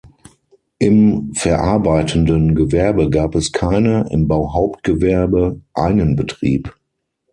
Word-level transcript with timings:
Im 0.79 1.31
verarbeitenden 1.35 2.55
Gewerbe 2.55 3.11
gab 3.11 3.35
es 3.35 3.51
keine, 3.51 4.07
im 4.09 4.27
Bauhauptgewerbe 4.27 5.61
einen 5.75 6.15
Betrieb. 6.15 6.73